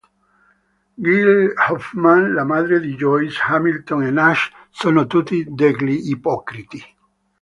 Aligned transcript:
Gli 0.95 1.23
Hoffman, 1.69 2.33
la 2.33 2.43
madre 2.43 2.79
di 2.79 2.95
Joyce, 2.95 3.39
Hamilton 3.47 4.01
e 4.01 4.09
Nash 4.09 4.49
sono 4.71 5.05
tutti 5.05 5.45
degli 5.47 6.09
ipocriti. 6.09 6.81